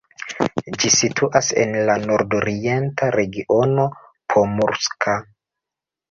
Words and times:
Ĝi 0.83 0.89
situas 0.93 1.49
en 1.63 1.75
la 1.89 1.97
nordorienta 2.05 3.09
regiono 3.17 3.85
Pomurska. 4.35 5.15